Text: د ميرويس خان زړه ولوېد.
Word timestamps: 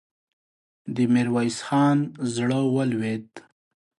د 0.95 0.97
ميرويس 1.13 1.57
خان 1.67 1.97
زړه 2.35 2.59
ولوېد. 2.75 3.27